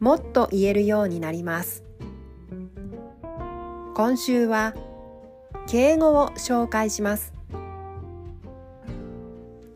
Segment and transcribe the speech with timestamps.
[0.00, 1.84] もっと言えるようになります。
[3.94, 4.74] 今週は
[5.66, 7.34] 敬語を紹介します。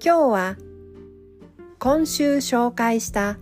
[0.03, 0.57] 今日は
[1.79, 3.37] 今週紹介した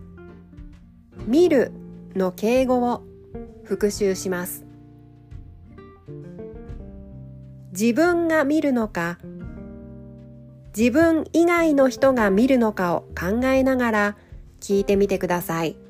[1.27, 1.71] 見る
[2.17, 3.05] の敬語を
[3.63, 4.67] 復習します。
[7.71, 9.19] 自分が見るのか
[10.77, 14.17] 自分以外の人が見るのかを考えながら
[14.61, 15.82] 聞いてみてください。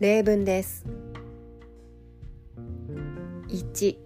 [0.00, 0.86] 例文です。
[3.48, 3.96] 1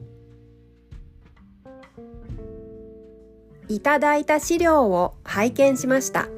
[3.68, 6.28] いただいた資料を拝見しました。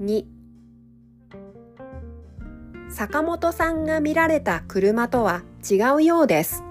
[0.00, 0.24] 2
[2.88, 6.64] 坂本さんが見られた車とは違うようです。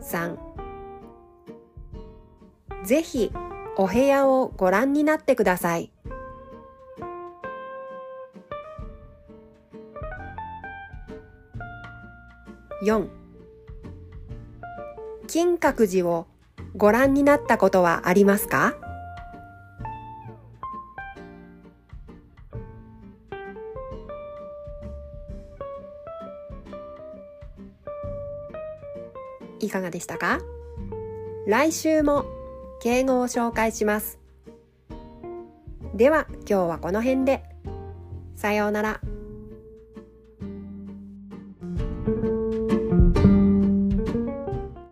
[0.00, 0.36] 3
[2.84, 3.32] ぜひ
[3.76, 5.92] お部屋をご覧になってください。
[12.84, 13.08] 4
[15.28, 16.26] 金閣寺を
[16.76, 18.74] ご覧になったことはありますか？
[29.62, 30.40] いかがでしたか？
[31.46, 32.26] 来週も
[32.80, 34.18] 敬語を紹介します。
[35.94, 37.44] では今日はこの辺で。
[38.34, 39.00] さようなら。